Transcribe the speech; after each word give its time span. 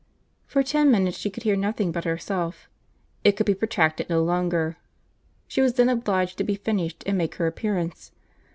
For 0.47 0.63
ten 0.63 0.89
minutes 0.89 1.15
she 1.15 1.29
could 1.29 1.43
hear 1.43 1.55
nothing 1.55 1.91
but 1.91 2.05
herself. 2.05 2.67
It 3.23 3.33
could 3.37 3.45
be 3.45 3.53
protracted 3.53 4.09
no 4.09 4.23
longer. 4.23 4.77
She 5.47 5.61
was 5.61 5.73
then 5.75 5.89
obliged 5.89 6.39
to 6.39 6.43
be 6.43 6.55
finished, 6.55 7.03
and 7.05 7.19
make 7.19 7.35
her 7.35 7.45
appearance. 7.45 8.11